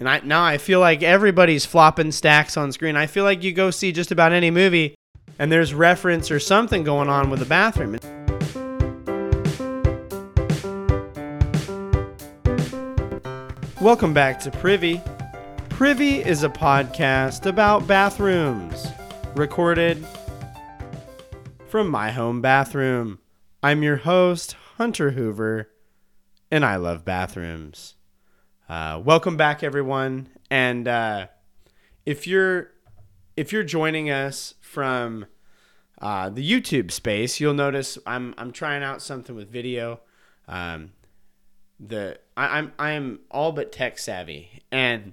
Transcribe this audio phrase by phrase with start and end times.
[0.00, 2.96] And I now I feel like everybody's flopping stacks on screen.
[2.96, 4.96] I feel like you go see just about any movie
[5.38, 7.98] and there's reference or something going on with the bathroom.
[13.80, 15.00] Welcome back to Privy.
[15.68, 18.88] Privy is a podcast about bathrooms,
[19.36, 20.04] recorded
[21.68, 23.20] from my home bathroom.
[23.62, 25.70] I'm your host, Hunter Hoover,
[26.50, 27.94] and I love bathrooms.
[28.66, 30.26] Uh, welcome back, everyone.
[30.50, 31.26] And uh,
[32.06, 32.70] if you're
[33.36, 35.26] if you're joining us from
[36.00, 40.00] uh, the YouTube space, you'll notice I'm I'm trying out something with video.
[40.48, 40.92] Um,
[41.78, 45.12] the I, I'm I'm all but tech savvy, and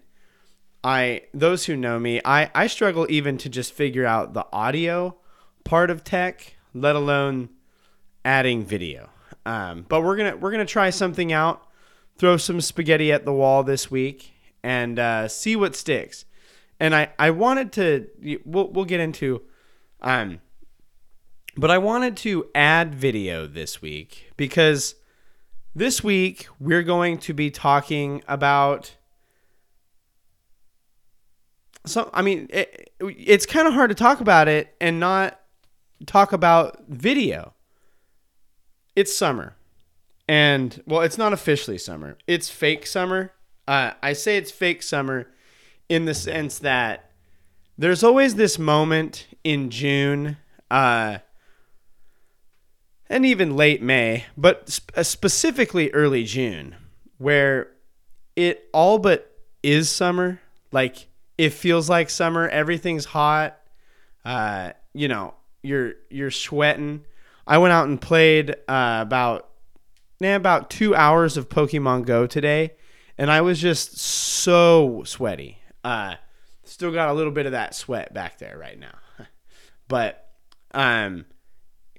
[0.82, 5.18] I those who know me, I I struggle even to just figure out the audio
[5.66, 7.50] part of tech, let alone
[8.24, 9.10] adding video.
[9.46, 11.68] Um, but we're gonna we're gonna try something out,
[12.22, 14.32] throw some spaghetti at the wall this week,
[14.62, 16.24] and uh, see what sticks.
[16.80, 19.42] And I I wanted to we'll we'll get into,
[20.02, 20.40] um,
[21.58, 24.94] but I wanted to add video this week because
[25.74, 28.96] this week we're going to be talking about.
[31.88, 35.40] So I mean, it, it's kind of hard to talk about it and not
[36.06, 37.56] talk about video.
[38.96, 39.56] It's summer.
[40.28, 42.18] And, well, it's not officially summer.
[42.28, 43.34] It's fake summer.
[43.68, 45.28] Uh, I say it's fake summer
[45.90, 47.12] in the sense that
[47.78, 50.38] there's always this moment in June
[50.70, 51.18] uh,
[53.10, 56.76] and even late May, but sp- uh, specifically early June,
[57.18, 57.72] where
[58.36, 60.40] it all but is summer.
[60.72, 62.48] Like, it feels like summer.
[62.48, 63.58] Everything's hot.
[64.24, 67.04] Uh, you know, you're you're sweating.
[67.46, 69.50] I went out and played uh, about
[70.22, 72.74] yeah, about two hours of Pokemon Go today,
[73.18, 75.58] and I was just so sweaty.
[75.84, 76.16] Uh,
[76.64, 78.96] still got a little bit of that sweat back there right now,
[79.88, 80.30] but
[80.74, 81.26] um,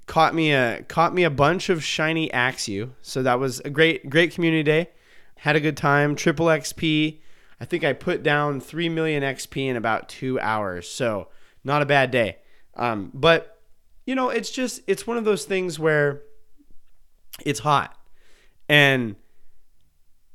[0.06, 4.08] caught me a caught me a bunch of shiny Axew, so that was a great
[4.08, 4.90] great community day.
[5.38, 6.14] Had a good time.
[6.14, 7.20] Triple XP.
[7.60, 11.28] I think I put down three million XP in about two hours, so
[11.64, 12.38] not a bad day.
[12.74, 13.60] Um, but
[14.06, 16.22] you know, it's just it's one of those things where
[17.44, 17.96] it's hot,
[18.72, 19.14] and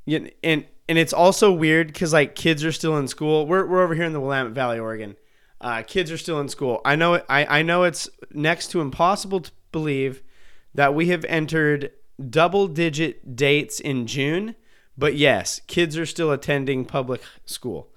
[0.06, 3.46] and and it's also weird because like kids are still in school.
[3.46, 5.16] We're we're over here in the Willamette Valley, Oregon.
[5.60, 6.80] Uh, kids are still in school.
[6.84, 10.22] I know I I know it's next to impossible to believe
[10.74, 11.90] that we have entered
[12.30, 14.54] double digit dates in June,
[14.96, 17.90] but yes, kids are still attending public school.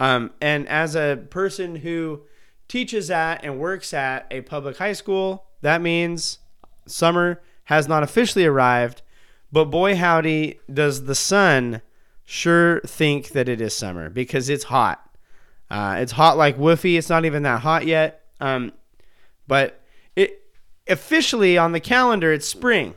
[0.00, 2.22] Um, and as a person who
[2.68, 5.46] teaches at and works at a public high school.
[5.62, 6.38] That means
[6.86, 9.02] summer has not officially arrived,
[9.52, 11.80] but boy howdy does the sun
[12.24, 15.04] sure think that it is summer because it's hot.
[15.70, 16.98] Uh, it's hot like woofy.
[16.98, 18.26] It's not even that hot yet.
[18.40, 18.72] Um,
[19.46, 19.82] but
[20.14, 20.42] it
[20.88, 22.94] officially on the calendar it's spring.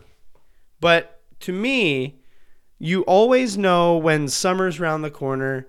[0.80, 2.20] But to me,
[2.80, 5.68] you always know when summer's around the corner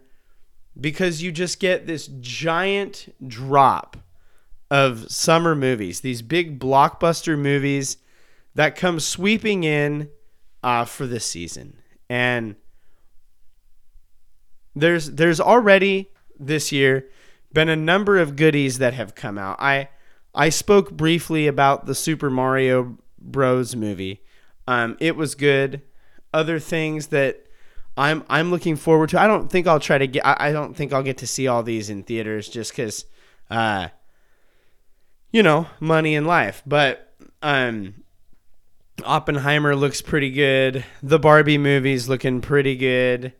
[0.81, 3.97] because you just get this giant drop
[4.71, 7.98] of summer movies, these big blockbuster movies
[8.54, 10.09] that come sweeping in
[10.62, 11.76] uh, for this season.
[12.08, 12.56] And
[14.74, 17.08] there's there's already this year
[17.52, 19.56] been a number of goodies that have come out.
[19.60, 19.88] I
[20.34, 24.22] I spoke briefly about the Super Mario Bros movie.
[24.66, 25.82] Um, it was good.
[26.32, 27.46] Other things that
[27.96, 29.20] I'm I'm looking forward to.
[29.20, 30.24] I don't think I'll try to get.
[30.24, 33.04] I, I don't think I'll get to see all these in theaters just because,
[33.50, 33.88] uh,
[35.30, 36.62] you know, money and life.
[36.66, 38.01] But um,
[39.04, 40.84] Oppenheimer looks pretty good.
[41.03, 43.32] The Barbie movie's looking pretty good.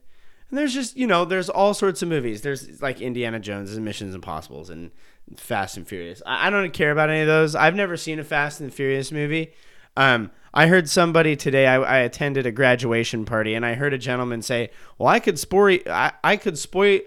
[0.53, 2.43] And there's just you know there's all sorts of movies.
[2.43, 4.91] There's like Indiana Jones and Missions Impossibles and
[5.37, 6.23] Fast and Furious.
[6.27, 7.55] I, I don't care about any of those.
[7.55, 9.53] I've never seen a Fast and Furious movie.
[9.97, 11.67] Um, I heard somebody today.
[11.67, 15.39] I, I, attended a graduation party, and I heard a gentleman say, "Well, I could
[15.39, 15.79] spoil.
[15.87, 17.01] I, I could spoil.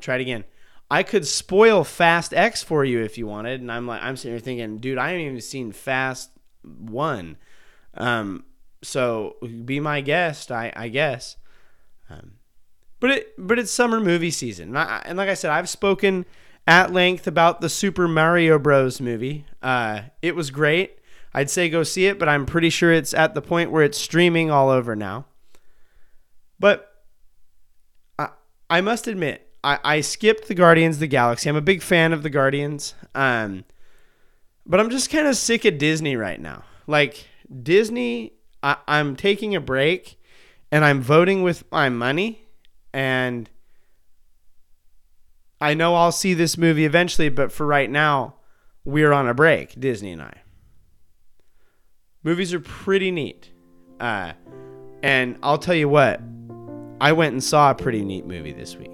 [0.00, 0.44] Try it again.
[0.90, 4.32] I could spoil Fast X for you if you wanted." And I'm like, I'm sitting
[4.32, 6.30] here thinking, dude, I haven't even seen Fast
[6.62, 7.36] One.
[7.98, 8.44] Um,
[8.82, 11.36] so be my guest, I, I guess.
[12.08, 12.34] Um,
[13.00, 16.24] but it, but it's summer movie season, and, I, and like I said, I've spoken
[16.66, 19.00] at length about the Super Mario Bros.
[19.00, 19.46] movie.
[19.62, 20.98] Uh, it was great.
[21.32, 23.98] I'd say go see it, but I'm pretty sure it's at the point where it's
[23.98, 25.26] streaming all over now.
[26.58, 26.90] But
[28.18, 28.30] I,
[28.68, 31.48] I must admit, I, I skipped the Guardians of the Galaxy.
[31.48, 32.94] I'm a big fan of the Guardians.
[33.14, 33.64] Um,
[34.66, 36.64] but I'm just kind of sick of Disney right now.
[36.86, 37.26] Like,
[37.62, 40.20] Disney, I, I'm taking a break
[40.70, 42.42] and I'm voting with my money.
[42.92, 43.48] And
[45.60, 48.34] I know I'll see this movie eventually, but for right now,
[48.84, 50.34] we're on a break, Disney and I.
[52.22, 53.50] Movies are pretty neat.
[54.00, 54.32] Uh,
[55.02, 56.20] and I'll tell you what,
[57.00, 58.90] I went and saw a pretty neat movie this week.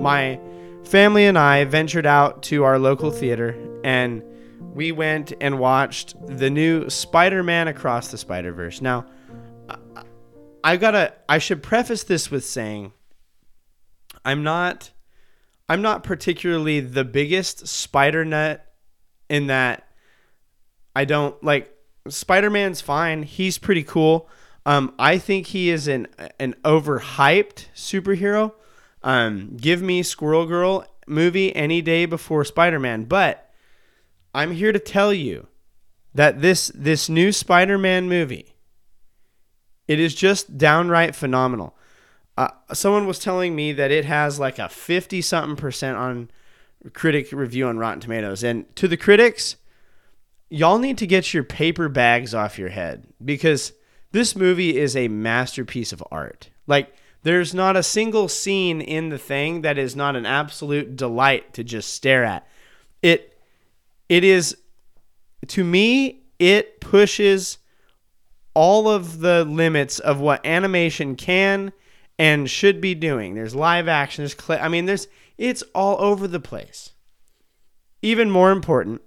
[0.00, 0.38] My
[0.86, 4.22] family and I ventured out to our local theater and
[4.74, 8.80] we went and watched the new Spider-Man Across the Spider-Verse.
[8.82, 9.06] Now,
[10.62, 11.14] I gotta.
[11.28, 12.92] I should preface this with saying,
[14.24, 14.90] I'm not.
[15.68, 18.64] I'm not particularly the biggest spider nut
[19.28, 19.88] in that
[20.94, 21.72] I don't like
[22.08, 23.22] Spider-Man's fine.
[23.22, 24.28] He's pretty cool.
[24.64, 28.52] Um, I think he is an an overhyped superhero.
[29.06, 33.50] Um, give me Squirrel Girl movie any day before Spider-Man, but
[34.34, 35.46] I'm here to tell you
[36.12, 38.56] that this this new Spider-Man movie
[39.88, 41.76] it is just downright phenomenal.
[42.36, 46.30] Uh, someone was telling me that it has like a 50 something percent on
[46.92, 48.42] critic review on Rotten Tomatoes.
[48.42, 49.56] And to the critics,
[50.50, 53.72] y'all need to get your paper bags off your head because
[54.12, 56.50] this movie is a masterpiece of art.
[56.66, 56.92] Like,
[57.26, 61.64] there's not a single scene in the thing that is not an absolute delight to
[61.64, 62.46] just stare at.
[63.02, 63.36] It
[64.08, 64.56] it is
[65.48, 67.58] to me it pushes
[68.54, 71.72] all of the limits of what animation can
[72.16, 73.34] and should be doing.
[73.34, 76.92] There's live action, there's cl- I mean there's it's all over the place.
[78.02, 79.02] Even more important,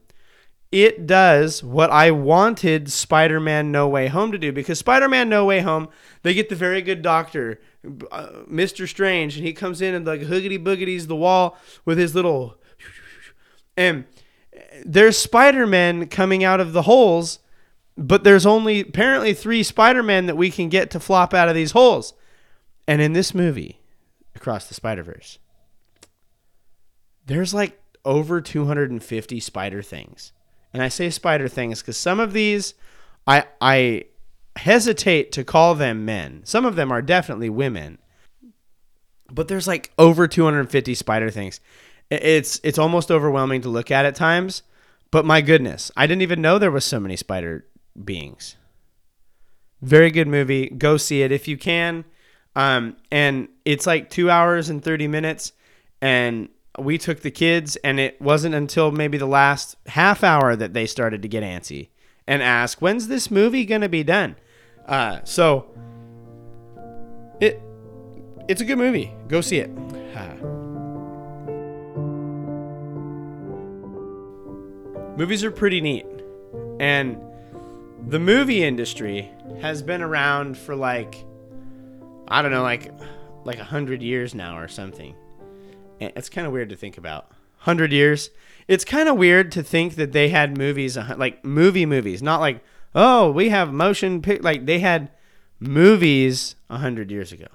[0.71, 5.61] it does what I wanted Spider-Man No Way Home to do because Spider-Man No Way
[5.61, 5.89] Home,
[6.21, 7.59] they get the very good doctor,
[8.11, 8.87] uh, Mr.
[8.87, 12.57] Strange, and he comes in and like hoogity boogities the wall with his little
[13.77, 14.05] and
[14.85, 17.39] there's Spider-Man coming out of the holes
[17.99, 21.71] but there's only apparently three Spider-Man that we can get to flop out of these
[21.71, 22.13] holes.
[22.87, 23.81] And in this movie,
[24.35, 25.37] Across the Spider-Verse,
[27.25, 30.31] there's like over 250 spider things.
[30.73, 32.73] And I say spider things because some of these
[33.27, 34.05] I I
[34.55, 36.41] hesitate to call them men.
[36.43, 37.97] Some of them are definitely women.
[39.31, 41.59] But there's like over 250 spider things.
[42.09, 44.63] It's it's almost overwhelming to look at at times.
[45.11, 47.65] But my goodness, I didn't even know there was so many spider
[48.03, 48.55] beings.
[49.81, 50.69] Very good movie.
[50.69, 52.05] Go see it if you can.
[52.55, 55.53] Um, and it's like two hours and 30 minutes.
[56.01, 60.73] And we took the kids, and it wasn't until maybe the last half hour that
[60.73, 61.89] they started to get antsy
[62.27, 64.35] and ask, when's this movie to be done?
[64.85, 65.67] Uh, so
[67.39, 67.61] it
[68.47, 69.11] it's a good movie.
[69.27, 69.69] Go see it.
[75.19, 76.05] Movies are pretty neat.
[76.79, 77.17] And
[78.07, 79.29] the movie industry
[79.59, 81.25] has been around for like
[82.29, 82.93] I don't know, like
[83.43, 85.13] like a hundred years now or something.
[85.99, 87.31] And it's kind of weird to think about.
[87.59, 88.29] Hundred years.
[88.67, 92.63] It's kind of weird to think that they had movies like movie movies, not like
[92.95, 94.23] oh we have motion.
[94.41, 95.11] Like they had
[95.59, 97.47] movies a hundred years ago.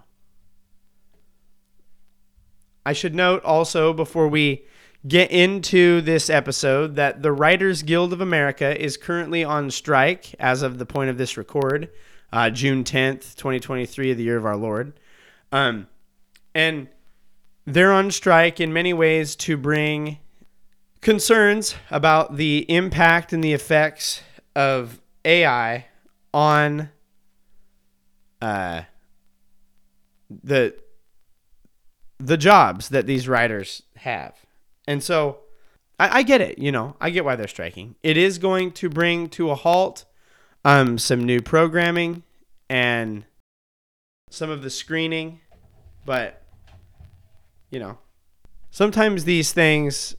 [2.87, 4.67] I should note also before we
[5.06, 10.62] get into this episode that the Writers Guild of America is currently on strike as
[10.62, 11.91] of the point of this record,
[12.32, 14.98] uh, June 10th, 2023, of the year of our Lord.
[15.53, 15.89] Um,
[16.55, 16.89] and
[17.66, 20.18] they're on strike in many ways to bring
[21.00, 24.22] concerns about the impact and the effects
[24.54, 25.86] of AI
[26.32, 26.90] on
[28.40, 28.82] uh,
[30.42, 30.74] the
[32.18, 34.34] the jobs that these writers have.
[34.86, 35.40] And so
[35.98, 37.96] I, I, get it, you know, I get why they're striking.
[38.02, 40.04] It is going to bring to a halt
[40.64, 42.22] um, some new programming
[42.70, 43.24] and
[44.30, 45.40] some of the screening,
[46.06, 46.44] but
[47.74, 47.98] you know,
[48.70, 50.14] sometimes these things,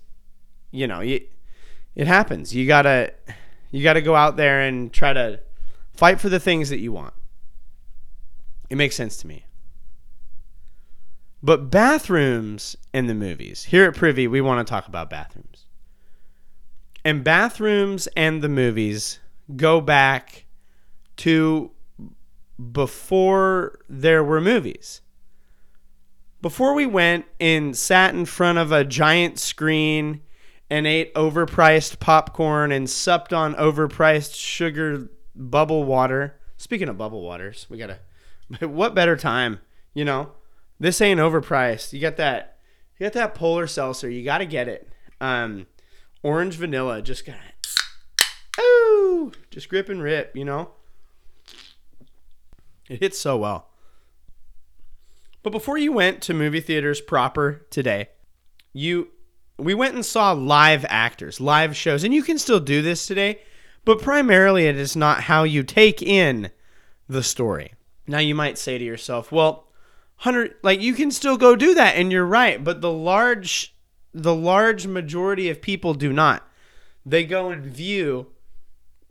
[0.71, 1.31] you know, it,
[1.95, 2.53] it happens.
[2.53, 3.13] You gotta
[3.71, 5.39] you gotta go out there and try to
[5.93, 7.13] fight for the things that you want.
[8.69, 9.45] It makes sense to me.
[11.41, 13.65] But bathrooms in the movies.
[13.65, 15.65] Here at Privy, we want to talk about bathrooms.
[17.05, 19.19] And bathrooms and the movies
[19.55, 20.45] go back
[21.17, 21.71] to
[22.71, 25.01] before there were movies.
[26.45, 30.21] Before we went and sat in front of a giant screen
[30.69, 36.39] and ate overpriced popcorn and supped on overpriced sugar bubble water.
[36.55, 37.97] Speaking of bubble waters, we got
[38.59, 39.59] to what better time,
[39.95, 40.33] you know?
[40.79, 41.93] This ain't overpriced.
[41.93, 42.59] You got that.
[42.99, 44.07] You got that polar seltzer.
[44.07, 44.87] You got to get it.
[45.19, 45.65] Um,
[46.21, 47.01] orange vanilla.
[47.01, 47.67] Just got it.
[48.61, 50.35] Ooh, just grip and rip.
[50.35, 50.69] You know.
[52.87, 53.71] It hits so well.
[55.45, 58.09] But before you went to movie theaters proper today,
[58.73, 59.09] you
[59.59, 63.41] we went and saw live actors, live shows, and you can still do this today,
[63.85, 66.49] but primarily it is not how you take in
[67.07, 67.75] the story.
[68.07, 69.67] Now you might say to yourself, well,
[70.23, 73.75] 100 like you can still go do that and you're right, but the large
[74.15, 76.41] the large majority of people do not.
[77.05, 78.31] They go and view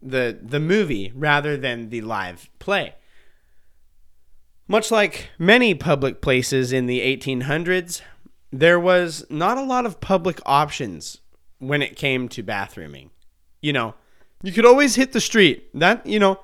[0.02, 2.96] the the movie rather than the live play.
[4.66, 8.00] Much like many public places in the 1800s,
[8.50, 11.18] there was not a lot of public options
[11.58, 13.10] when it came to bathrooming.
[13.60, 13.94] You know,
[14.42, 15.68] you could always hit the street.
[15.74, 16.40] That, you know,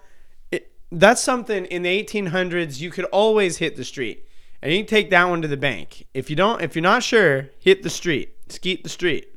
[0.50, 4.27] it, that's something in the 1800s you could always hit the street.
[4.62, 6.07] And you take that one to the bank.
[6.12, 8.35] If you don't if you're not sure, hit the street.
[8.49, 9.29] Skeet the street.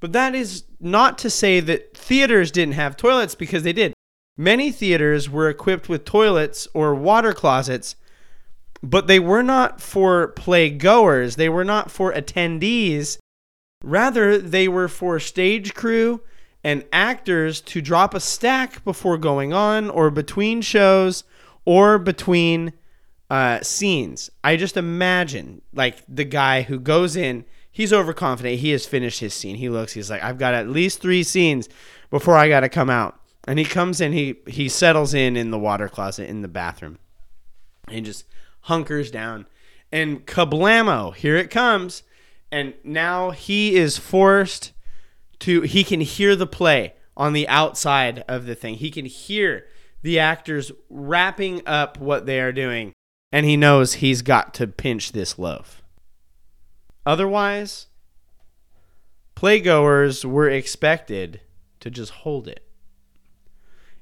[0.00, 3.92] But that is not to say that theaters didn't have toilets because they did.
[4.36, 7.96] Many theaters were equipped with toilets or water closets,
[8.82, 13.18] but they were not for play goers, they were not for attendees.
[13.82, 16.20] Rather, they were for stage crew
[16.64, 21.24] and actors to drop a stack before going on or between shows
[21.64, 22.72] or between
[23.30, 24.30] uh, scenes.
[24.42, 28.60] I just imagine like the guy who goes in, he's overconfident.
[28.60, 29.56] He has finished his scene.
[29.56, 31.68] He looks, he's like, I've got at least three scenes
[32.10, 33.20] before I got to come out.
[33.46, 36.98] And he comes in, he he settles in in the water closet in the bathroom,
[37.88, 38.24] and just
[38.62, 39.46] hunkers down.
[39.92, 42.02] And kablamo, here it comes.
[42.50, 44.72] And now he is forced
[45.40, 45.62] to.
[45.62, 48.74] He can hear the play on the outside of the thing.
[48.74, 49.66] He can hear
[50.02, 52.92] the actors wrapping up what they are doing,
[53.32, 55.82] and he knows he's got to pinch this loaf.
[57.04, 57.86] Otherwise,
[59.36, 61.40] playgoers were expected
[61.78, 62.65] to just hold it.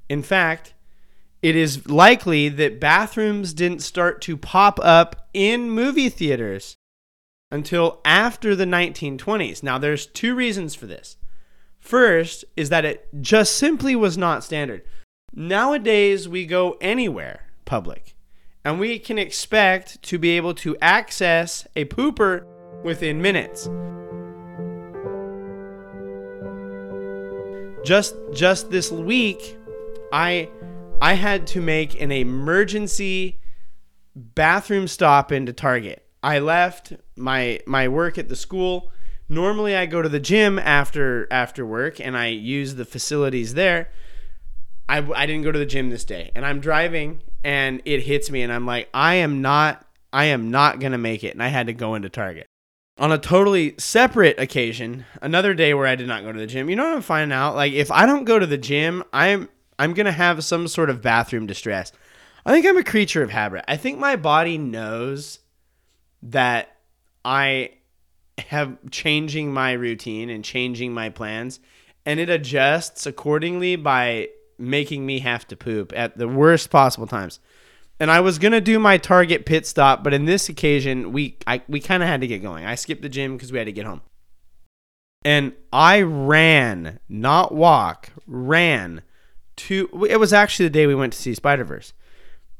[0.08, 0.74] In fact,
[1.42, 6.76] it is likely that bathrooms didn't start to pop up in movie theaters
[7.50, 9.62] until after the 1920s.
[9.62, 11.16] Now, there's two reasons for this.
[11.78, 14.82] First is that it just simply was not standard.
[15.34, 18.14] Nowadays, we go anywhere public,
[18.64, 22.46] and we can expect to be able to access a pooper
[22.82, 23.68] within minutes.
[27.84, 29.58] Just just this week,
[30.14, 30.48] I
[31.02, 33.40] I had to make an emergency
[34.14, 36.06] bathroom stop into Target.
[36.22, 38.92] I left my my work at the school.
[39.28, 43.90] Normally I go to the gym after after work and I use the facilities there.
[44.88, 48.30] I, I didn't go to the gym this day and I'm driving and it hits
[48.30, 51.42] me and I'm like I am not I am not going to make it and
[51.42, 52.46] I had to go into Target.
[52.98, 56.70] On a totally separate occasion, another day where I did not go to the gym.
[56.70, 57.56] You know what I'm finding out?
[57.56, 60.90] Like if I don't go to the gym, I'm I'm going to have some sort
[60.90, 61.92] of bathroom distress.
[62.46, 63.64] I think I'm a creature of habit.
[63.68, 65.40] I think my body knows
[66.22, 66.76] that
[67.24, 67.70] I
[68.38, 71.60] have changing my routine and changing my plans
[72.06, 74.28] and it adjusts accordingly by
[74.58, 77.40] making me have to poop at the worst possible times.
[77.98, 81.62] And I was gonna do my target pit stop, but in this occasion, we I,
[81.68, 82.66] we kind of had to get going.
[82.66, 84.02] I skipped the gym because we had to get home,
[85.24, 89.02] and I ran, not walk, ran
[89.56, 90.06] to.
[90.08, 91.92] It was actually the day we went to see Spider Verse,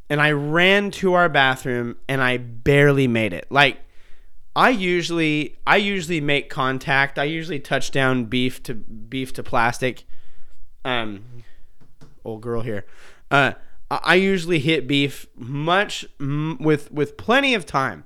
[0.09, 3.47] and I ran to our bathroom, and I barely made it.
[3.51, 3.79] Like
[4.57, 7.19] I usually I usually make contact.
[7.19, 10.05] I usually touch down beef to beef to plastic.
[10.85, 11.25] Um,
[12.25, 12.85] old girl here.
[13.31, 13.53] Uh,
[13.91, 18.05] I usually hit beef much with with plenty of time,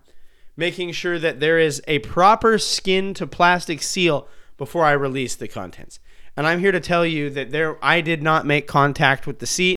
[0.57, 4.27] making sure that there is a proper skin to plastic seal
[4.57, 6.01] before I release the contents.
[6.39, 9.47] And I'm here to tell you that there I did not make contact with the
[9.47, 9.75] seat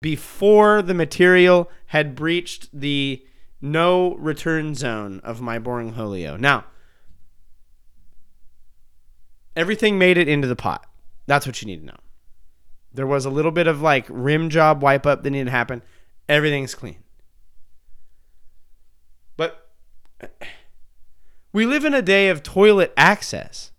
[0.00, 3.26] before the material had breached the
[3.60, 6.38] no return zone of my boring Holio.
[6.38, 6.66] Now,
[9.56, 10.86] everything made it into the pot.
[11.26, 12.00] That's what you need to know.
[12.92, 15.82] There was a little bit of like rim job wipe up that needed to happen.
[16.28, 17.02] Everything's clean.
[19.36, 19.68] But
[21.52, 23.72] we live in a day of toilet access.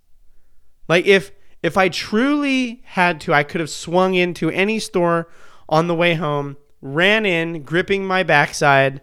[0.89, 1.32] Like if
[1.65, 5.27] if I truly had to, I could have swung into any store
[5.67, 9.01] on the way home, ran in, gripping my backside,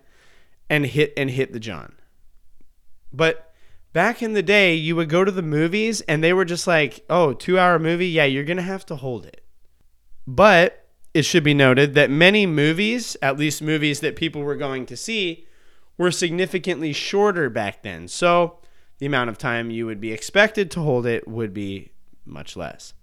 [0.70, 1.94] and hit and hit the John.
[3.12, 3.52] But
[3.92, 7.04] back in the day, you would go to the movies and they were just like,
[7.10, 9.44] oh, two hour movie, yeah, you're gonna have to hold it.
[10.24, 14.86] But it should be noted that many movies, at least movies that people were going
[14.86, 15.48] to see,
[15.98, 18.06] were significantly shorter back then.
[18.06, 18.60] So
[18.98, 21.91] the amount of time you would be expected to hold it would be
[22.24, 22.94] much less.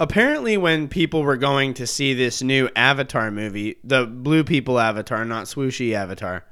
[0.00, 5.24] apparently when people were going to see this new Avatar movie, the blue people Avatar,
[5.24, 6.44] not swooshy Avatar,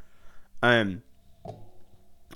[0.63, 1.03] um,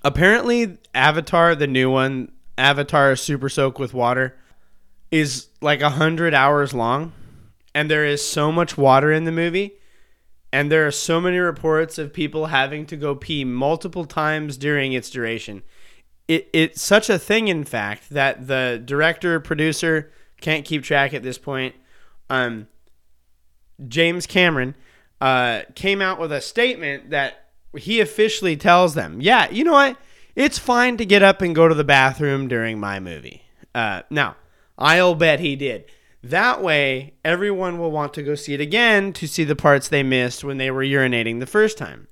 [0.05, 4.37] apparently Avatar, the new one, Avatar Super Soak with Water,
[5.11, 7.13] is like a hundred hours long,
[7.75, 9.73] and there is so much water in the movie,
[10.53, 14.93] and there are so many reports of people having to go pee multiple times during
[14.93, 15.63] its duration.
[16.31, 21.25] It, it's such a thing, in fact, that the director, producer, can't keep track at
[21.25, 21.75] this point.
[22.29, 22.69] Um,
[23.89, 24.77] James Cameron
[25.21, 29.97] uh, came out with a statement that he officially tells them, yeah, you know what?
[30.37, 33.43] It's fine to get up and go to the bathroom during my movie.
[33.75, 34.37] Uh, now,
[34.79, 35.87] I'll bet he did.
[36.23, 40.05] That way, everyone will want to go see it again to see the parts they
[40.05, 42.07] missed when they were urinating the first time.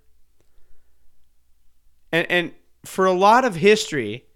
[2.11, 2.53] And, and
[2.85, 4.27] for a lot of history,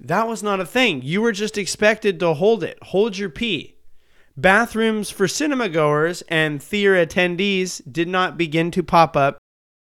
[0.00, 1.02] that was not a thing.
[1.02, 3.76] You were just expected to hold it, hold your pee.
[4.36, 9.38] Bathrooms for cinema goers and theater attendees did not begin to pop up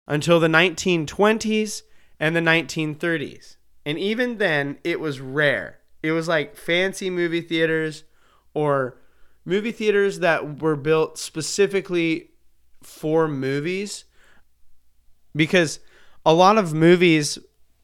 [0.06, 1.82] until the 1920s
[2.20, 3.56] and the 1930s.
[3.86, 5.80] And even then, it was rare.
[6.02, 8.04] It was like fancy movie theaters
[8.52, 8.98] or
[9.44, 12.30] movie theaters that were built specifically
[12.82, 14.04] for movies
[15.34, 15.80] because
[16.24, 17.38] a lot of movies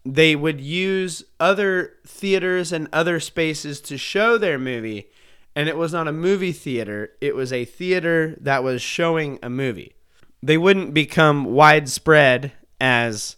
[0.05, 5.11] they would use other theaters and other spaces to show their movie
[5.55, 9.51] and it was not a movie theater it was a theater that was showing a
[9.51, 9.95] movie.
[10.43, 13.37] They wouldn't become widespread as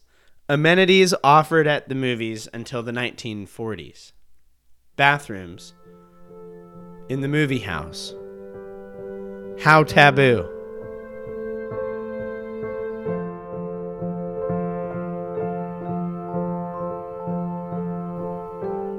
[0.49, 4.12] amenities offered at the movies until the 1940s
[4.97, 5.75] bathrooms
[7.09, 8.14] in the movie house.
[9.61, 10.49] How taboo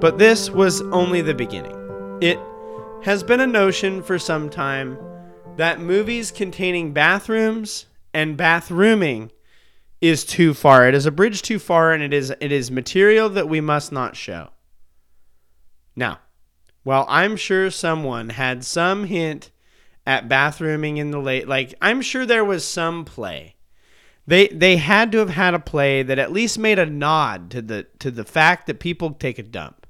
[0.04, 2.18] But this was only the beginning.
[2.22, 2.38] It
[3.06, 4.98] has been a notion for some time
[5.56, 9.32] that movies containing bathrooms and bathrooming
[10.02, 10.90] is too far.
[10.90, 13.94] It is a bridge too far and it is it is material that we must
[13.94, 14.50] not show.
[15.96, 16.20] Now,
[16.84, 19.52] while I'm sure someone had some hint
[20.06, 23.56] at bathrooming in the late like I'm sure there was some play.
[24.28, 27.62] They they had to have had a play that at least made a nod to
[27.62, 29.83] the to the fact that people take a dump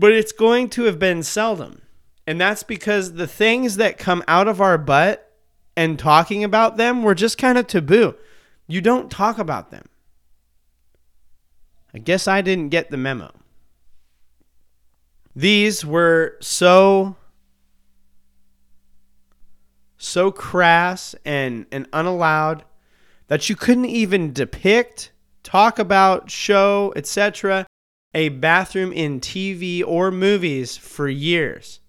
[0.00, 1.82] but it's going to have been seldom.
[2.26, 5.30] And that's because the things that come out of our butt
[5.76, 8.14] and talking about them were just kind of taboo.
[8.66, 9.86] You don't talk about them.
[11.92, 13.30] I guess I didn't get the memo.
[15.36, 17.16] These were so
[19.98, 22.64] so crass and, and unallowed
[23.26, 27.66] that you couldn't even depict, talk about, show, etc
[28.14, 31.80] a bathroom in TV or movies for years.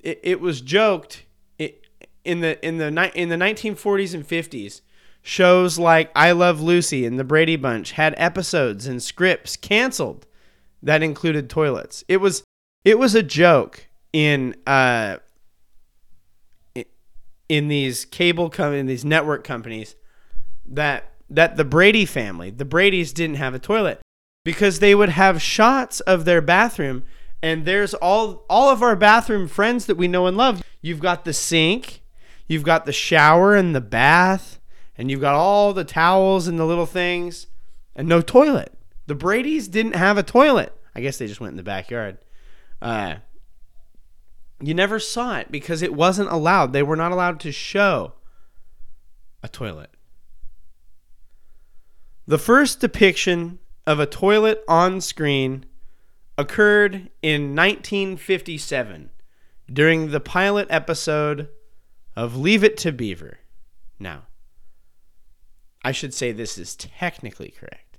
[0.00, 1.24] It, it was joked
[2.24, 4.80] in the in the in the 1940s and 50s.
[5.26, 10.26] Shows like I Love Lucy and The Brady Bunch had episodes and scripts canceled
[10.82, 12.04] that included toilets.
[12.08, 12.44] It was
[12.84, 15.18] it was a joke in uh
[17.48, 19.96] in these cable com- in these network companies
[20.66, 24.00] that that the Brady family, the Brady's didn't have a toilet
[24.44, 27.02] because they would have shots of their bathroom
[27.44, 30.62] and there's all all of our bathroom friends that we know and love.
[30.80, 32.02] You've got the sink,
[32.46, 34.58] you've got the shower and the bath,
[34.96, 37.46] and you've got all the towels and the little things
[37.94, 38.72] and no toilet.
[39.06, 40.72] The Brady's didn't have a toilet.
[40.94, 42.16] I guess they just went in the backyard.
[42.80, 43.16] Uh,
[44.62, 46.72] you never saw it because it wasn't allowed.
[46.72, 48.14] They were not allowed to show
[49.42, 49.90] a toilet.
[52.26, 55.66] The first depiction of a toilet on screen
[56.36, 59.10] occurred in 1957
[59.72, 61.48] during the pilot episode
[62.16, 63.38] of Leave It to Beaver.
[63.98, 64.22] Now,
[65.84, 67.98] I should say this is technically correct.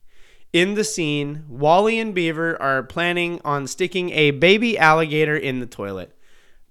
[0.52, 5.66] In the scene, Wally and Beaver are planning on sticking a baby alligator in the
[5.66, 6.16] toilet,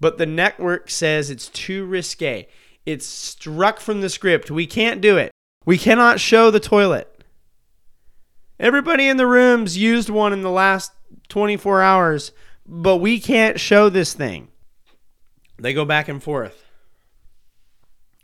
[0.01, 2.49] but the network says it's too risque.
[2.87, 4.51] It's struck from the script.
[4.51, 5.31] We can't do it.
[5.67, 7.14] We cannot show the toilet.
[8.65, 10.91] Everybody in the rooms used one in the last
[11.29, 12.33] 24 hours,
[12.65, 14.49] but we can't show this thing.
[15.59, 16.65] They go back and forth.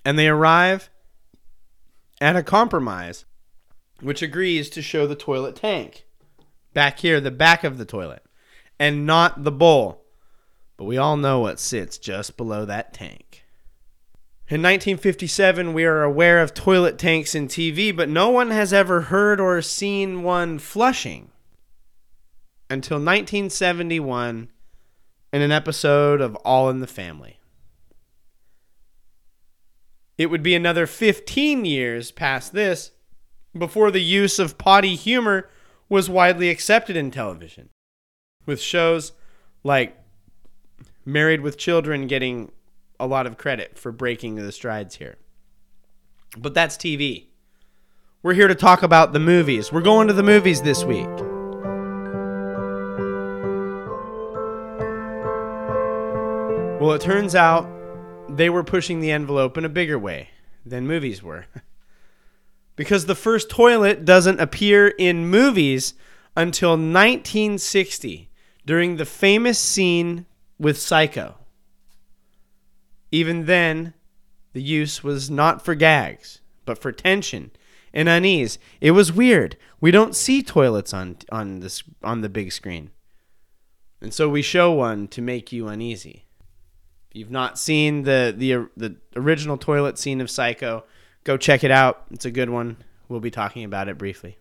[0.03, 0.88] And they arrive
[2.22, 3.26] at a compromise,
[4.00, 6.07] which agrees to show the toilet tank.
[6.72, 8.24] Back here, the back of the toilet,
[8.79, 10.07] and not the bowl.
[10.79, 13.30] But we all know what sits just below that tank.
[14.51, 19.03] In 1957, we are aware of toilet tanks in TV, but no one has ever
[19.03, 21.31] heard or seen one flushing.
[22.69, 24.49] Until 1971,
[25.33, 27.39] in an episode of All in the Family.
[30.19, 32.91] It would be another 15 years past this
[33.57, 35.49] before the use of potty humor
[35.89, 37.69] was widely accepted in television,
[38.47, 39.13] with shows
[39.63, 39.97] like
[41.05, 42.51] Married with Children getting
[43.01, 45.17] a lot of credit for breaking the strides here.
[46.39, 47.27] But that's TV.
[48.23, 49.73] We're here to talk about the movies.
[49.73, 51.09] We're going to the movies this week.
[56.79, 57.69] Well, it turns out
[58.29, 60.29] they were pushing the envelope in a bigger way
[60.65, 61.47] than movies were.
[62.77, 65.95] because the first toilet doesn't appear in movies
[66.37, 68.31] until 1960
[68.65, 70.27] during the famous scene
[70.59, 71.39] with Psycho.
[73.12, 73.94] Even then,
[74.53, 77.51] the use was not for gags, but for tension
[77.92, 78.59] and unease.
[78.81, 79.57] It was weird.
[79.81, 82.90] We don't see toilets on on this on the big screen.
[84.01, 86.25] And so we show one to make you uneasy.
[87.11, 90.85] If you've not seen the the the original toilet scene of Psycho,
[91.25, 92.05] go check it out.
[92.11, 92.77] It's a good one.
[93.09, 94.38] We'll be talking about it briefly.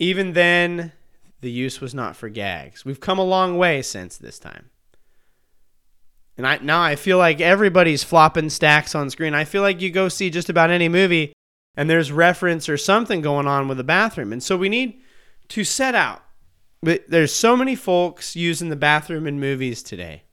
[0.00, 0.92] Even then,
[1.40, 2.84] the use was not for gags.
[2.84, 4.70] We've come a long way since this time.
[6.36, 9.34] And I now I feel like everybody's flopping stacks on screen.
[9.34, 11.32] I feel like you go see just about any movie
[11.76, 14.32] and there's reference or something going on with the bathroom.
[14.32, 15.00] And so we need
[15.48, 16.22] to set out.
[16.82, 20.24] But There's so many folks using the bathroom in movies today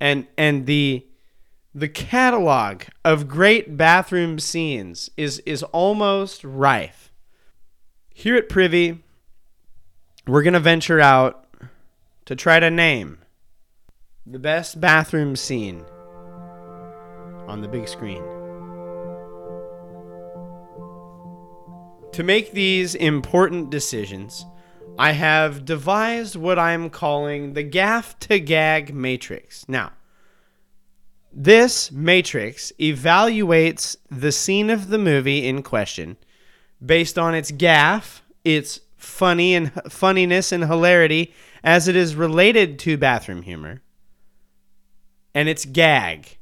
[0.00, 1.06] and and the
[1.74, 7.12] the catalog of great bathroom scenes is is almost rife.
[8.12, 9.04] Here at Privy,
[10.26, 11.46] we're going to venture out
[12.24, 13.18] to try to name
[14.30, 15.82] the best bathroom scene
[17.46, 18.22] on the big screen.
[22.12, 24.44] To make these important decisions,
[24.98, 29.66] I have devised what I'm calling the gaff to gag matrix.
[29.66, 29.92] Now,
[31.32, 36.18] this matrix evaluates the scene of the movie in question
[36.84, 41.32] based on its gaff, its funny and funniness and hilarity
[41.64, 43.80] as it is related to bathroom humor,
[45.34, 46.38] and its gag.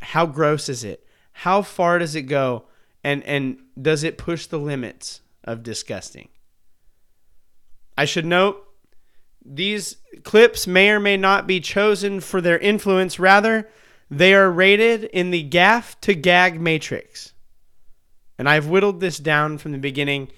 [0.00, 1.06] How gross is it?
[1.32, 2.64] How far does it go?
[3.04, 6.28] And and does it push the limits of disgusting?
[7.96, 8.62] I should note
[9.44, 13.18] these clips may or may not be chosen for their influence.
[13.18, 13.68] Rather,
[14.10, 17.32] they are rated in the gaff to gag matrix.
[18.38, 20.28] And I've whittled this down from the beginning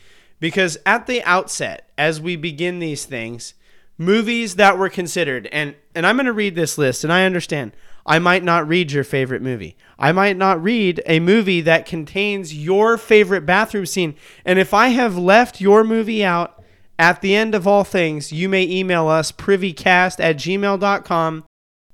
[0.40, 3.54] because at the outset, as we begin these things,
[3.98, 7.72] movies that were considered, and, and I'm going to read this list, and I understand
[8.06, 9.76] I might not read your favorite movie.
[9.98, 14.14] I might not read a movie that contains your favorite bathroom scene.
[14.46, 16.54] And if I have left your movie out,
[16.98, 21.44] at the end of all things, you may email us privycast at gmail.com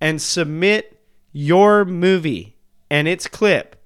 [0.01, 0.99] and submit
[1.33, 2.57] your movie
[2.89, 3.77] and its clip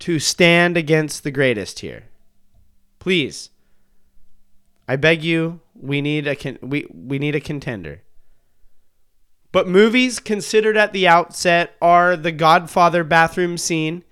[0.00, 2.04] to stand against the greatest here.
[2.98, 3.50] Please.
[4.86, 8.02] I beg you, we need a con- we, we need a contender.
[9.50, 14.04] But movies considered at the outset are The Godfather bathroom scene.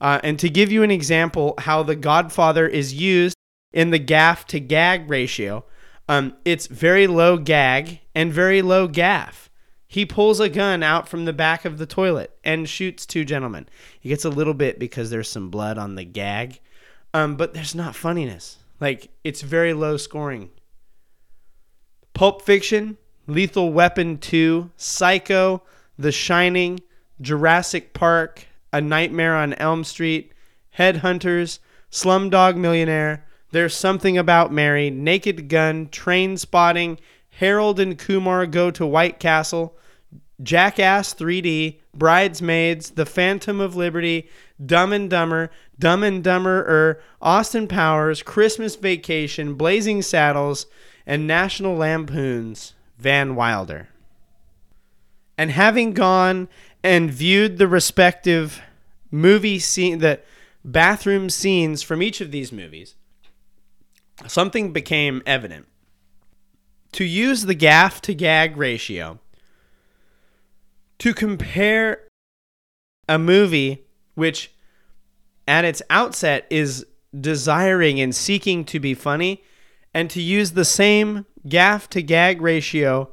[0.00, 3.36] Uh, and to give you an example how The Godfather is used
[3.72, 5.64] in the gaff to gag ratio,
[6.08, 9.50] um, it's very low gag and very low gaff.
[9.86, 13.68] He pulls a gun out from the back of the toilet and shoots two gentlemen.
[14.00, 16.60] He gets a little bit because there's some blood on the gag,
[17.12, 18.58] um, but there's not funniness.
[18.80, 20.50] Like, it's very low scoring.
[22.14, 22.96] Pulp Fiction,
[23.26, 25.62] Lethal Weapon 2, Psycho,
[25.98, 26.80] The Shining,
[27.20, 30.32] Jurassic Park, A Nightmare on Elm Street,
[30.78, 31.58] Headhunters,
[31.90, 36.98] Slumdog Millionaire, there's Something About Mary, Naked Gun, Train Spotting,
[37.38, 39.76] Harold and Kumar Go to White Castle,
[40.42, 44.28] Jackass 3D, Bridesmaids, The Phantom of Liberty,
[44.64, 50.66] Dumb and Dumber, Dumb and Dumberer, Austin Powers, Christmas Vacation, Blazing Saddles,
[51.06, 53.88] and National Lampoon's Van Wilder.
[55.36, 56.48] And having gone
[56.82, 58.62] and viewed the respective
[59.10, 60.20] movie scene, the
[60.64, 62.94] bathroom scenes from each of these movies,
[64.26, 65.66] something became evident.
[66.92, 69.18] To use the gaff to gag ratio,
[70.98, 72.02] to compare
[73.08, 74.52] a movie which
[75.46, 76.86] at its outset is
[77.18, 79.42] desiring and seeking to be funny,
[79.94, 83.10] and to use the same gaff to gag ratio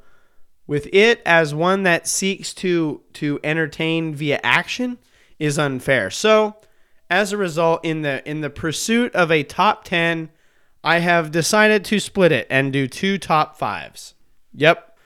[0.67, 4.97] with it as one that seeks to to entertain via action
[5.39, 6.09] is unfair.
[6.09, 6.55] So,
[7.09, 10.29] as a result in the in the pursuit of a top 10
[10.83, 14.15] I have decided to split it and do two top fives.
[14.53, 14.97] Yep.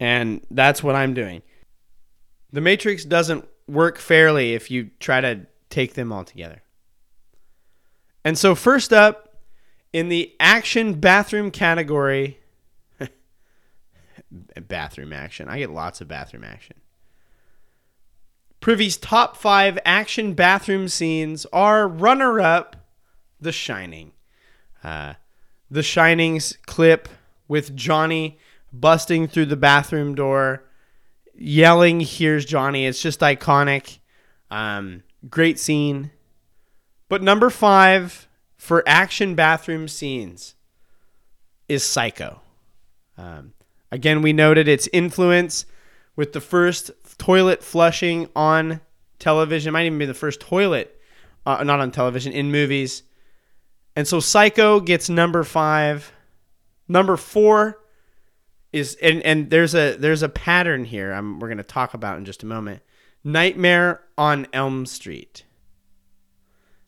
[0.00, 1.42] And that's what I'm doing.
[2.52, 6.62] The Matrix doesn't work fairly if you try to take them all together.
[8.24, 9.29] And so, first up,
[9.92, 12.38] in the action bathroom category,
[14.68, 15.48] bathroom action.
[15.48, 16.76] I get lots of bathroom action.
[18.60, 22.76] Privy's top five action bathroom scenes are runner up
[23.40, 24.12] The Shining.
[24.84, 25.14] Uh,
[25.70, 27.08] the Shining's clip
[27.48, 28.38] with Johnny
[28.72, 30.64] busting through the bathroom door,
[31.34, 32.86] yelling, Here's Johnny.
[32.86, 33.98] It's just iconic.
[34.50, 36.10] Um, great scene.
[37.08, 38.28] But number five
[38.60, 40.54] for action bathroom scenes
[41.66, 42.42] is Psycho.
[43.16, 43.54] Um,
[43.90, 45.64] again, we noted its influence
[46.14, 48.82] with the first toilet flushing on
[49.18, 49.70] television.
[49.70, 51.00] It might even be the first toilet,
[51.46, 53.02] uh, not on television, in movies.
[53.96, 56.12] And so Psycho gets number five.
[56.86, 57.78] Number four
[58.74, 61.12] is and, and there's a there's a pattern here.
[61.12, 62.82] I'm, we're going to talk about in just a moment.
[63.24, 65.44] Nightmare on Elm Street.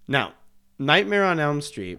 [0.06, 0.34] Now,
[0.86, 1.98] Nightmare on Elm Street.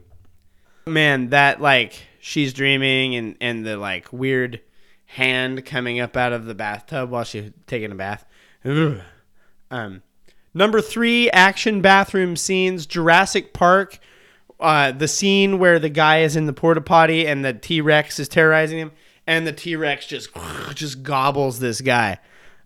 [0.86, 4.62] Man, that like she's dreaming and and the like weird
[5.06, 8.26] hand coming up out of the bathtub while she's taking a bath.
[8.66, 10.02] Um,
[10.54, 12.86] number three, action bathroom scenes.
[12.86, 14.00] Jurassic Park.
[14.60, 18.20] Uh, the scene where the guy is in the porta potty and the T Rex
[18.20, 18.92] is terrorizing him,
[19.28, 20.30] and the T Rex just
[20.74, 22.20] just gobbles this guy.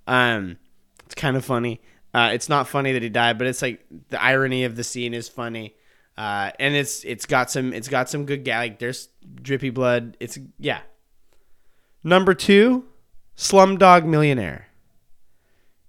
[0.06, 0.58] Um,
[1.06, 1.82] it's kind of funny.
[2.14, 5.14] Uh, it's not funny that he died, but it's like the irony of the scene
[5.14, 5.76] is funny.
[6.18, 8.72] Uh, and it's it's got some it's got some good gag.
[8.72, 9.10] Like there's
[9.42, 10.18] drippy blood.
[10.20, 10.80] It's yeah.
[12.04, 12.86] Number two,
[13.36, 14.68] Slumdog Millionaire.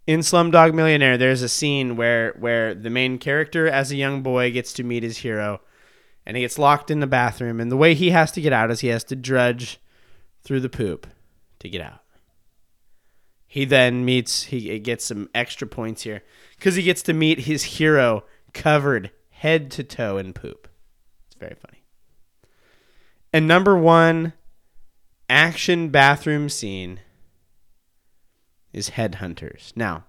[0.07, 4.51] In Slumdog Millionaire, there's a scene where where the main character, as a young boy,
[4.51, 5.61] gets to meet his hero,
[6.27, 7.59] and he gets locked in the bathroom.
[7.61, 9.81] And the way he has to get out is he has to drudge
[10.43, 11.07] through the poop
[11.61, 12.03] to get out.
[13.47, 16.23] He then meets he gets some extra points here
[16.57, 20.67] because he gets to meet his hero covered head to toe in poop.
[21.29, 21.85] It's very funny.
[23.33, 24.33] And number one
[25.29, 27.01] action bathroom scene
[28.73, 29.77] is Headhunters.
[29.77, 30.05] Now,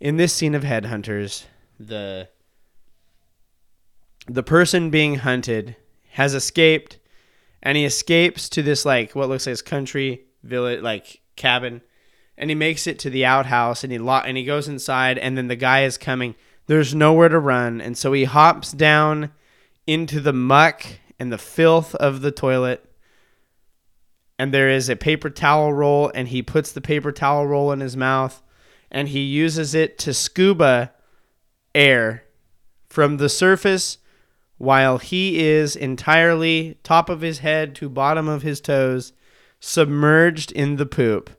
[0.00, 1.44] in this scene of Headhunters,
[1.78, 2.28] the
[4.26, 5.76] the person being hunted
[6.10, 6.98] has escaped
[7.62, 11.80] and he escapes to this like what looks like his country village like cabin
[12.36, 15.36] and he makes it to the outhouse and he lo- and he goes inside and
[15.36, 19.30] then the guy is coming there's nowhere to run and so he hops down
[19.86, 20.84] into the muck
[21.18, 22.88] and the filth of the toilet
[24.38, 27.80] and there is a paper towel roll and he puts the paper towel roll in
[27.80, 28.42] his mouth
[28.90, 30.92] and he uses it to scuba
[31.74, 32.24] air
[32.88, 33.98] from the surface
[34.58, 39.12] while he is entirely top of his head to bottom of his toes
[39.58, 41.30] submerged in the poop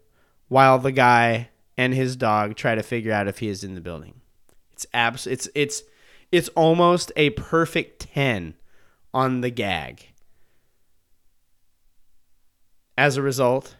[0.48, 3.82] while the guy and his dog try to figure out if he is in the
[3.82, 4.14] building.
[4.74, 5.84] It's abs it's it's
[6.32, 8.56] it's almost a perfect 10
[9.14, 10.08] on the gag
[12.98, 13.76] as a result,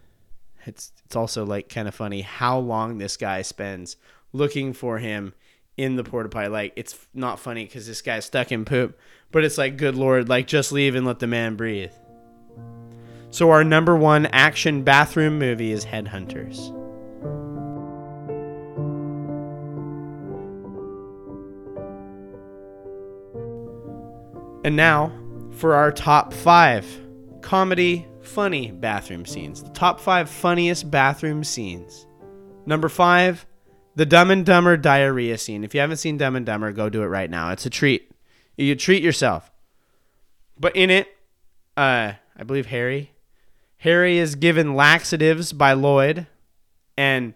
[0.66, 3.98] it's it's also like kind of funny how long this guy spends
[4.32, 5.34] looking for him
[5.78, 6.48] in the porta potty.
[6.48, 8.98] Like it's not funny because this guy's stuck in poop,
[9.32, 11.92] but it's like, good lord, like just leave and let the man breathe.
[13.30, 16.83] So our number one action bathroom movie is Headhunters.
[24.64, 25.12] And now
[25.52, 26.86] for our top five
[27.42, 29.62] comedy funny bathroom scenes.
[29.62, 32.08] The top five funniest bathroom scenes.
[32.66, 33.46] Number five,
[33.96, 35.64] the Dumb and Dumber diarrhea scene.
[35.64, 37.52] If you haven't seen Dumb and Dumber, go do it right now.
[37.52, 38.10] It's a treat.
[38.58, 39.52] You treat yourself.
[40.58, 41.08] But in it,
[41.76, 43.12] uh, I believe Harry.
[43.78, 46.28] Harry is given laxatives by Lloyd,
[46.96, 47.34] and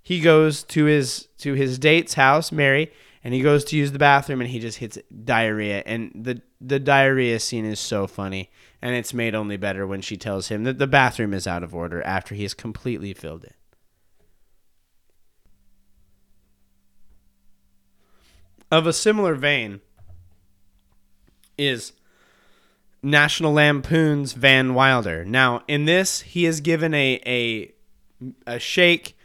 [0.00, 2.92] he goes to his to his date's house, Mary,
[3.24, 5.82] and he goes to use the bathroom, and he just hits diarrhea.
[5.84, 10.16] And the the diarrhea scene is so funny and it's made only better when she
[10.16, 13.54] tells him that the bathroom is out of order after he has completely filled it.
[18.70, 19.80] Of a similar vein
[21.56, 21.92] is
[23.02, 25.24] National Lampoon's Van Wilder.
[25.24, 27.72] Now, in this, he is given a a
[28.46, 29.16] a shake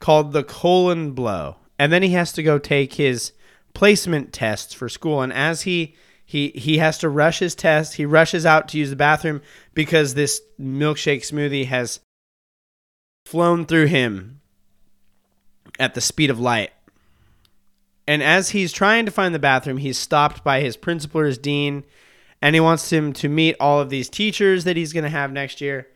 [0.00, 3.32] called the colon blow, and then he has to go take his
[3.72, 5.22] placement tests for school.
[5.22, 5.94] And as he
[6.30, 7.94] he he has to rush his test.
[7.94, 9.42] He rushes out to use the bathroom
[9.74, 11.98] because this milkshake smoothie has
[13.26, 14.40] flown through him
[15.80, 16.70] at the speed of light.
[18.06, 21.36] And as he's trying to find the bathroom, he's stopped by his principal or his
[21.36, 21.82] dean,
[22.40, 25.32] and he wants him to meet all of these teachers that he's going to have
[25.32, 25.88] next year.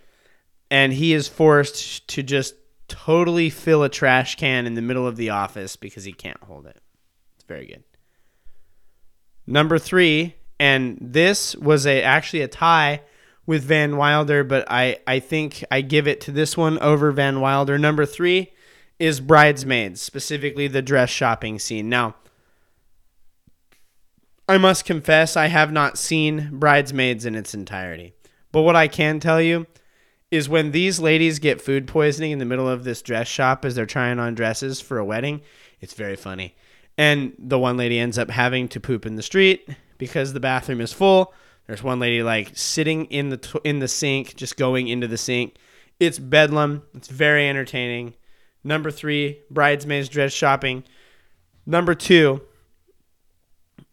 [0.68, 2.56] And he is forced to just
[2.88, 6.66] totally fill a trash can in the middle of the office because he can't hold
[6.66, 6.80] it.
[7.36, 7.84] It's very good.
[9.46, 13.02] Number three, and this was a actually a tie
[13.46, 17.40] with Van Wilder, but I, I think I give it to this one over Van
[17.40, 17.78] Wilder.
[17.78, 18.52] Number three
[18.98, 21.88] is Bridesmaids, specifically the dress shopping scene.
[21.88, 22.14] Now,
[24.48, 28.14] I must confess, I have not seen Bridesmaids in its entirety.
[28.52, 29.66] But what I can tell you
[30.30, 33.74] is when these ladies get food poisoning in the middle of this dress shop as
[33.74, 35.40] they're trying on dresses for a wedding,
[35.80, 36.54] it's very funny.
[36.96, 40.80] And the one lady ends up having to poop in the street because the bathroom
[40.80, 41.34] is full.
[41.66, 45.16] There's one lady like sitting in the t- in the sink, just going into the
[45.16, 45.56] sink.
[45.98, 46.82] It's bedlam.
[46.94, 48.14] It's very entertaining.
[48.62, 50.84] Number three, bridesmaids dress shopping.
[51.66, 52.42] Number two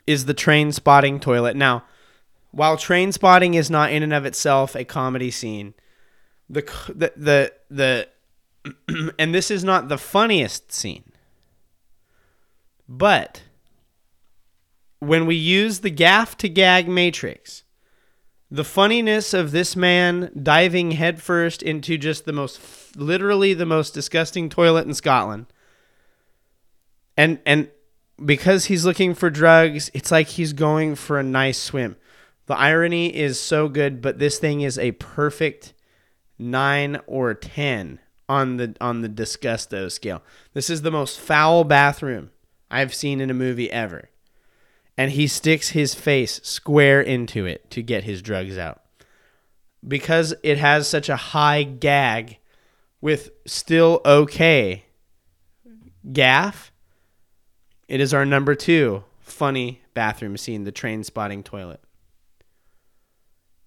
[0.06, 1.56] is the Trainspotting toilet.
[1.56, 1.84] Now,
[2.52, 5.74] while Trainspotting is not in and of itself a comedy scene,
[6.50, 7.14] the the
[7.70, 8.08] the,
[8.64, 11.11] the and this is not the funniest scene.
[12.94, 13.44] But
[15.00, 17.64] when we use the gaff to gag matrix,
[18.50, 24.50] the funniness of this man diving headfirst into just the most literally the most disgusting
[24.50, 25.46] toilet in Scotland.
[27.16, 27.70] And and
[28.26, 31.96] because he's looking for drugs, it's like he's going for a nice swim.
[32.48, 35.74] The irony is so good, but this thing is a perfect
[36.38, 40.22] 9 or 10 on the on the disgusto scale.
[40.54, 42.32] This is the most foul bathroom
[42.72, 44.10] I've seen in a movie ever
[44.98, 48.82] and he sticks his face square into it to get his drugs out.
[49.88, 52.38] Because it has such a high gag
[53.02, 54.86] with still okay
[56.12, 56.72] gaff,
[57.88, 61.82] it is our number two funny bathroom scene, the Trainspotting toilet.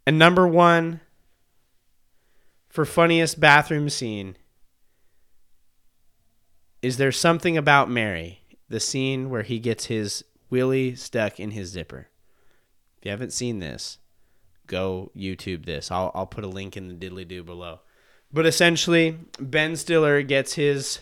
[0.07, 1.01] And number one
[2.69, 4.37] for funniest bathroom scene
[6.81, 11.71] is there something about Mary, the scene where he gets his Willie stuck in his
[11.71, 12.09] zipper.
[12.99, 13.99] If you haven't seen this,
[14.67, 15.91] go YouTube this.
[15.91, 17.81] I'll, I'll put a link in the diddly do below.
[18.33, 21.01] But essentially, Ben Stiller gets his,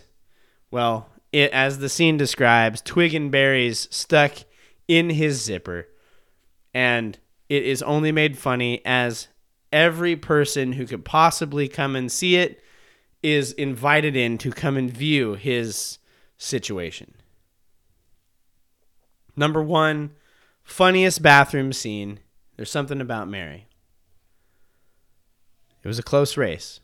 [0.70, 4.32] well, it, as the scene describes, twig and berries stuck
[4.88, 5.88] in his zipper.
[6.74, 9.28] And it is only made funny as
[9.72, 12.62] every person who could possibly come and see it
[13.22, 15.98] is invited in to come and view his
[16.36, 17.14] situation.
[19.36, 20.12] Number one,
[20.62, 22.20] funniest bathroom scene.
[22.56, 23.66] There's something about Mary.
[25.82, 26.80] It was a close race.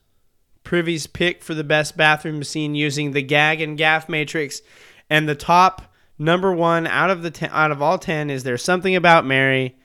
[0.64, 4.60] Privy's pick for the best bathroom scene using the gag and gaff matrix,
[5.08, 8.62] and the top number one out of the ten, out of all ten is "There's
[8.62, 9.76] something about Mary,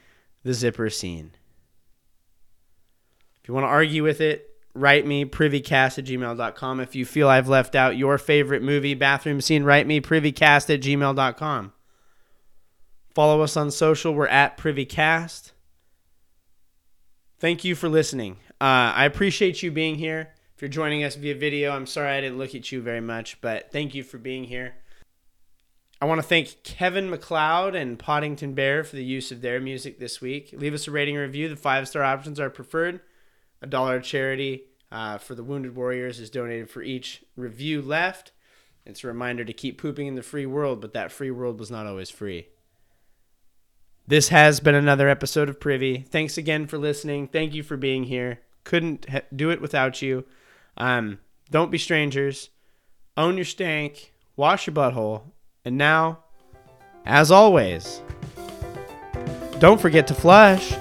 [0.44, 1.32] the zipper scene.
[3.42, 6.80] If you want to argue with it, write me privycast at gmail.com.
[6.80, 10.82] If you feel I've left out your favorite movie bathroom scene, write me privycast at
[10.82, 11.73] gmail.com.
[13.14, 14.14] Follow us on social.
[14.14, 15.52] We're at PrivyCast.
[17.40, 18.38] Thank you for listening.
[18.60, 20.34] Uh, I appreciate you being here.
[20.56, 23.40] If you're joining us via video, I'm sorry I didn't look at you very much,
[23.42, 24.76] but thank you for being here.
[26.02, 30.00] I want to thank Kevin MacLeod and Podington Bear for the use of their music
[30.00, 30.54] this week.
[30.54, 31.50] Leave us a rating or review.
[31.50, 33.02] The five star options are preferred.
[33.62, 38.32] A dollar charity uh, for the Wounded Warriors is donated for each review left.
[38.86, 41.72] It's a reminder to keep pooping in the free world, but that free world was
[41.72, 42.48] not always free.
[44.06, 46.06] This has been another episode of Privy.
[46.10, 47.28] Thanks again for listening.
[47.28, 48.42] Thank you for being here.
[48.66, 50.26] Couldn't ha- do it without you.
[50.76, 52.50] Um, don't be strangers.
[53.16, 54.12] Own your stank.
[54.36, 55.24] Wash your butthole.
[55.64, 56.20] And now,
[57.06, 58.02] as always,
[59.60, 60.74] don't forget to flush.